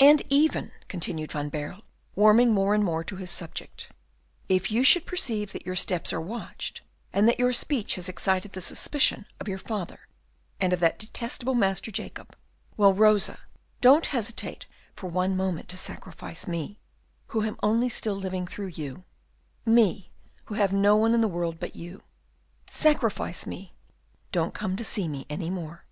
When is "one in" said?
20.96-21.20